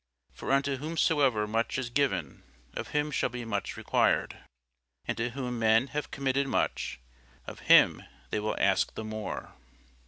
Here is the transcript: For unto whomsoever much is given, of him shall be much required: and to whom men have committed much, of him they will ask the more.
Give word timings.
For 0.33 0.51
unto 0.51 0.77
whomsoever 0.77 1.45
much 1.45 1.77
is 1.77 1.91
given, 1.91 2.41
of 2.73 2.87
him 2.87 3.11
shall 3.11 3.29
be 3.29 3.45
much 3.45 3.77
required: 3.77 4.35
and 5.05 5.15
to 5.17 5.29
whom 5.29 5.59
men 5.59 5.89
have 5.89 6.09
committed 6.09 6.47
much, 6.47 6.99
of 7.45 7.59
him 7.69 8.01
they 8.31 8.39
will 8.39 8.57
ask 8.59 8.95
the 8.95 9.03
more. 9.03 9.53